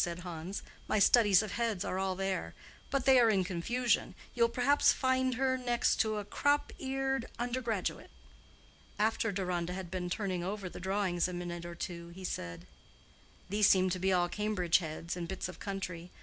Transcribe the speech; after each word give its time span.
said 0.03 0.17
Hans. 0.17 0.63
"My 0.87 0.97
studies 0.97 1.43
of 1.43 1.51
heads 1.51 1.85
are 1.85 1.99
all 1.99 2.15
there. 2.15 2.55
But 2.89 3.05
they 3.05 3.19
are 3.19 3.29
in 3.29 3.43
confusion. 3.43 4.15
You 4.33 4.41
will 4.41 4.49
perhaps 4.49 4.91
find 4.91 5.35
her 5.35 5.59
next 5.59 5.97
to 5.97 6.17
a 6.17 6.25
crop 6.25 6.73
eared 6.79 7.27
undergraduate." 7.37 8.09
After 8.97 9.31
Deronda 9.31 9.73
had 9.73 9.91
been 9.91 10.09
turning 10.09 10.43
over 10.43 10.69
the 10.69 10.79
drawings 10.79 11.27
a 11.27 11.33
minute 11.33 11.65
or 11.65 11.75
two, 11.75 12.09
he 12.15 12.23
said, 12.23 12.65
"These 13.47 13.69
seem 13.69 13.91
to 13.91 13.99
be 13.99 14.11
all 14.11 14.27
Cambridge 14.27 14.79
heads 14.79 15.15
and 15.15 15.27
bits 15.27 15.47
of 15.47 15.59
country. 15.59 16.09